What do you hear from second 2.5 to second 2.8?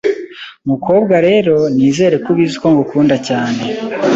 ko